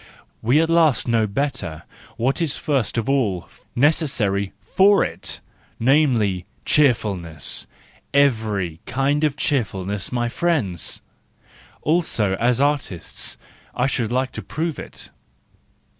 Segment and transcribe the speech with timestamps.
[0.41, 1.83] We at last know better
[2.17, 5.41] what is first of all necessary for it
[5.79, 7.67] —namely, cheerfulness,
[8.11, 11.03] every kind of cheerfulness, my friends!
[11.83, 13.37] also as artists
[13.75, 15.11] :—I should like to prove it.